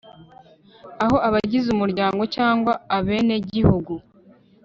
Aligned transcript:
aho 1.03 1.17
abagize 1.27 1.67
umuryango 1.71 2.21
cyangwa 2.35 2.71
abene 2.97 3.35
gihugu 3.53 3.93